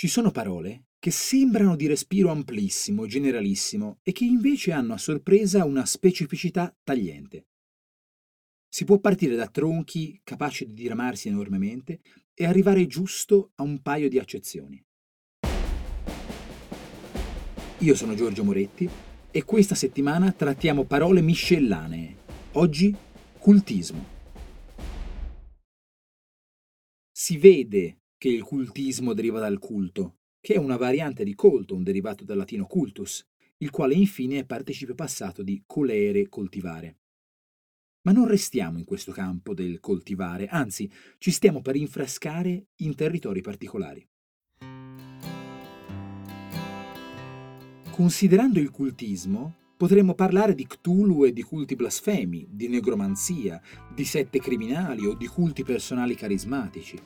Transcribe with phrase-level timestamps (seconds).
[0.00, 5.66] Ci sono parole che sembrano di respiro amplissimo, generalissimo, e che invece hanno a sorpresa
[5.66, 7.48] una specificità tagliente.
[8.66, 12.00] Si può partire da tronchi capaci di diramarsi enormemente
[12.32, 14.82] e arrivare giusto a un paio di accezioni.
[17.80, 18.88] Io sono Giorgio Moretti
[19.30, 22.16] e questa settimana trattiamo parole miscellanee.
[22.52, 22.96] Oggi
[23.38, 24.02] cultismo.
[27.12, 31.82] Si vede che il cultismo deriva dal culto, che è una variante di colto, un
[31.82, 33.26] derivato dal latino cultus,
[33.56, 36.98] il quale infine è participio passato di colere, coltivare.
[38.02, 43.40] Ma non restiamo in questo campo del coltivare, anzi ci stiamo per infrascare in territori
[43.40, 44.06] particolari.
[47.90, 53.62] Considerando il cultismo, potremmo parlare di Cthulhu e di culti blasfemi, di negromanzia,
[53.94, 56.98] di sette criminali o di culti personali carismatici.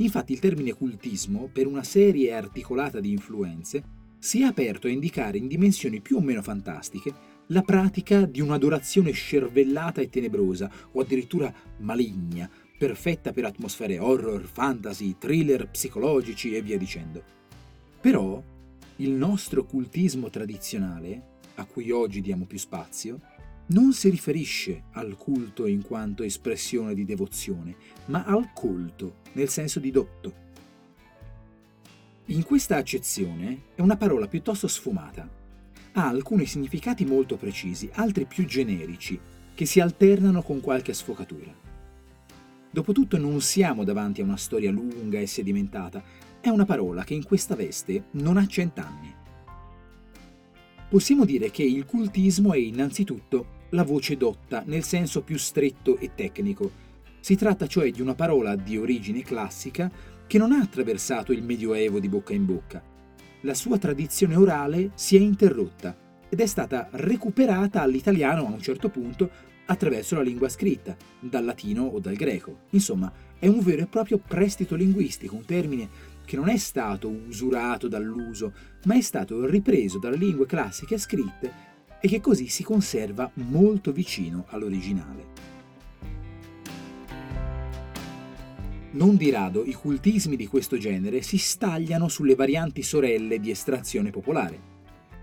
[0.00, 3.82] Infatti il termine cultismo, per una serie articolata di influenze,
[4.18, 9.10] si è aperto a indicare in dimensioni più o meno fantastiche la pratica di un'adorazione
[9.10, 16.78] scervellata e tenebrosa, o addirittura maligna, perfetta per atmosfere horror, fantasy, thriller psicologici e via
[16.78, 17.22] dicendo.
[18.00, 18.40] Però
[18.96, 21.22] il nostro cultismo tradizionale,
[21.56, 23.18] a cui oggi diamo più spazio,
[23.68, 27.74] non si riferisce al culto in quanto espressione di devozione,
[28.06, 30.46] ma al culto, nel senso di dotto.
[32.26, 35.28] In questa accezione è una parola piuttosto sfumata.
[35.92, 39.18] Ha alcuni significati molto precisi, altri più generici,
[39.54, 41.52] che si alternano con qualche sfocatura.
[42.70, 46.02] Dopotutto non siamo davanti a una storia lunga e sedimentata,
[46.40, 49.14] è una parola che in questa veste non ha cent'anni.
[50.88, 56.10] Possiamo dire che il cultismo è innanzitutto la voce dotta nel senso più stretto e
[56.14, 56.70] tecnico.
[57.20, 59.90] Si tratta cioè di una parola di origine classica
[60.26, 62.82] che non ha attraversato il Medioevo di bocca in bocca.
[63.42, 65.96] La sua tradizione orale si è interrotta
[66.28, 69.30] ed è stata recuperata all'italiano a un certo punto
[69.66, 72.60] attraverso la lingua scritta, dal latino o dal greco.
[72.70, 75.88] Insomma, è un vero e proprio prestito linguistico, un termine
[76.24, 78.52] che non è stato usurato dall'uso,
[78.84, 81.67] ma è stato ripreso dalle lingue classiche scritte
[82.00, 85.46] e che così si conserva molto vicino all'originale.
[88.90, 94.10] Non di rado i cultismi di questo genere si stagliano sulle varianti sorelle di estrazione
[94.10, 94.76] popolare.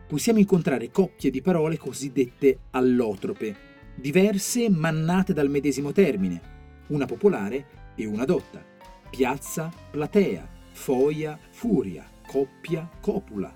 [0.07, 3.55] Possiamo incontrare coppie di parole cosiddette allotrope,
[3.95, 6.41] diverse ma nate dal medesimo termine,
[6.87, 8.63] una popolare e una dotta,
[9.09, 13.51] piazza, platea, foia, furia, coppia, copula.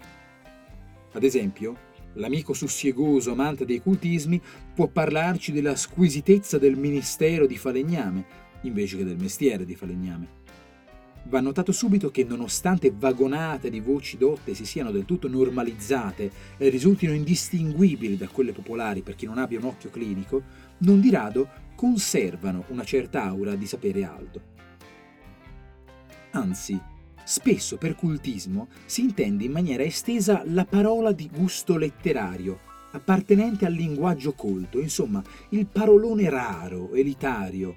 [1.11, 4.41] Ad esempio, L'amico sussiegoso amante dei cultismi
[4.73, 8.25] può parlarci della squisitezza del ministero di falegname,
[8.61, 10.37] invece che del mestiere di falegname.
[11.23, 16.69] Va notato subito che nonostante vagonate di voci dotte si siano del tutto normalizzate e
[16.69, 20.41] risultino indistinguibili da quelle popolari per chi non abbia un occhio clinico,
[20.79, 24.41] non di rado conservano una certa aura di sapere alto.
[26.31, 26.79] Anzi,
[27.29, 32.59] Spesso per cultismo si intende in maniera estesa la parola di gusto letterario,
[32.93, 37.75] appartenente al linguaggio colto, insomma, il parolone raro, elitario.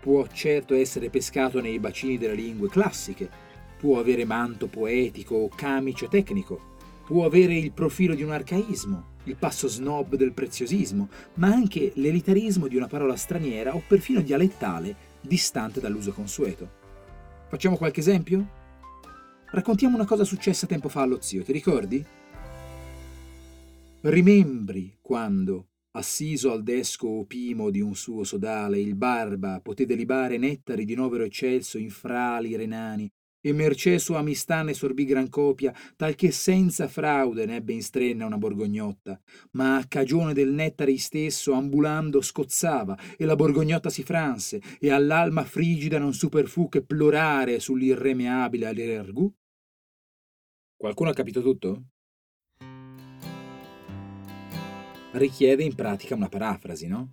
[0.00, 3.30] Può certo essere pescato nei bacini delle lingue classiche,
[3.78, 6.74] può avere manto poetico o camice tecnico,
[7.06, 12.66] può avere il profilo di un arcaismo, il passo snob del preziosismo, ma anche l'elitarismo
[12.66, 16.81] di una parola straniera o perfino dialettale distante dall'uso consueto.
[17.52, 18.48] Facciamo qualche esempio?
[19.50, 22.02] Raccontiamo una cosa successa tempo fa allo zio, ti ricordi?
[24.00, 30.86] Rimembri quando, assiso al desco opimo di un suo sodale, il barba poté delibare nettari
[30.86, 33.12] di novero eccelso in frali renani,
[33.42, 38.24] e mercé sua amistà ne sorbì gran copia, tal che senza fraude n'ebbe in strenna
[38.24, 39.20] una borgognotta,
[39.52, 45.44] ma a cagione del nettare stesso ambulando scozzava, e la borgognotta si franse, e all'alma
[45.44, 49.30] frigida non superfu che plorare sull'irremeabile allergù?
[50.76, 51.86] Qualcuno ha capito tutto?
[55.12, 57.12] Richiede in pratica una parafrasi, no?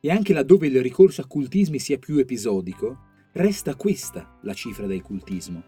[0.00, 3.05] E anche laddove il ricorso a cultismi sia più episodico,
[3.36, 5.62] Resta questa la cifra del cultismo.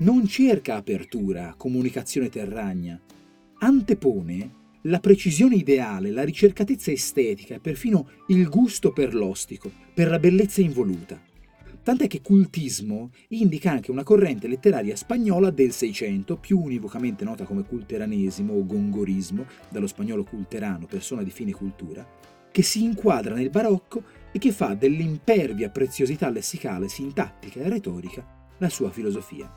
[0.00, 3.00] Non cerca apertura, comunicazione terragna.
[3.60, 4.50] Antepone
[4.82, 10.60] la precisione ideale, la ricercatezza estetica e perfino il gusto per l'ostico, per la bellezza
[10.60, 11.18] involuta.
[11.82, 17.64] Tant'è che cultismo indica anche una corrente letteraria spagnola del Seicento, più univocamente nota come
[17.64, 22.06] culteranesimo o gongorismo, dallo spagnolo culterano, persona di fine cultura,
[22.52, 24.02] che si inquadra nel barocco
[24.34, 28.26] e che fa dell'impervia preziosità lessicale, sintattica e retorica
[28.58, 29.48] la sua filosofia.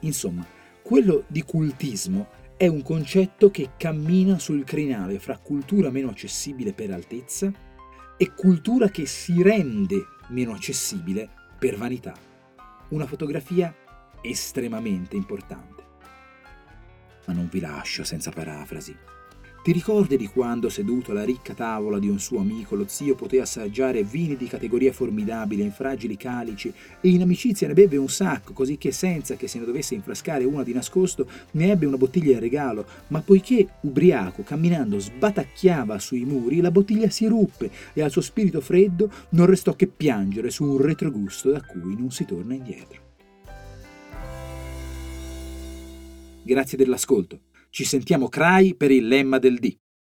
[0.00, 0.46] Insomma,
[0.82, 2.28] quello di cultismo
[2.58, 7.50] è un concetto che cammina sul crinale fra cultura meno accessibile per altezza
[8.18, 11.26] e cultura che si rende meno accessibile
[11.58, 12.14] per vanità.
[12.90, 13.74] Una fotografia
[14.20, 15.82] estremamente importante.
[17.24, 18.94] Ma non vi lascio senza parafrasi.
[19.62, 23.42] Ti ricordi di quando, seduto alla ricca tavola di un suo amico, lo zio poté
[23.42, 28.54] assaggiare vini di categoria formidabile in fragili calici e in amicizia ne beve un sacco,
[28.54, 32.32] così che senza che se ne dovesse infrascare una di nascosto, ne ebbe una bottiglia
[32.32, 38.10] in regalo, ma poiché ubriaco, camminando, sbatacchiava sui muri, la bottiglia si ruppe e al
[38.10, 42.54] suo spirito freddo non restò che piangere su un retrogusto da cui non si torna
[42.54, 42.98] indietro.
[46.42, 47.40] Grazie dell'ascolto.
[47.70, 49.78] Ci sentiamo crai per il lemma del D.